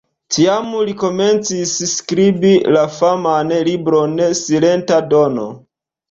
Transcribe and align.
Tiam 0.35 0.69
li 0.85 0.93
komencis 1.01 1.73
skribi 1.91 2.53
la 2.77 2.85
faman 2.93 3.51
libron 3.67 4.15
"Silenta 4.39 4.97
Dono". 5.13 5.45